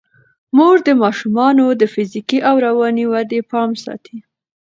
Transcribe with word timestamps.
مور 0.55 0.75
د 0.87 0.89
ماشومانو 1.03 1.65
د 1.81 1.83
فزیکي 1.93 2.39
او 2.49 2.55
رواني 2.67 3.05
ودې 3.11 3.39
پام 3.51 3.69
ساتي. 3.83 4.17